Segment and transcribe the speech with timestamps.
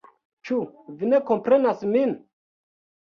[0.49, 0.57] Ĉu
[1.01, 2.17] vi ne komprenas min?